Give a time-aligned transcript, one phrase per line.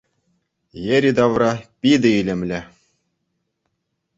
[0.85, 2.61] Йӗри-тавра питӗ илемлӗ.